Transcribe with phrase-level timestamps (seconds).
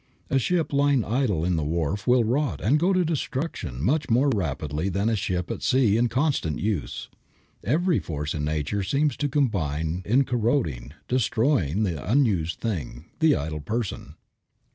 [0.31, 4.29] A ship lying idle in the wharf will rot and go to destruction much more
[4.29, 7.07] rapidly than a ship at sea in constant use.
[7.63, 13.61] Every force in nature seems to combine in corroding, destroying the unused thing, the idle
[13.61, 14.15] person.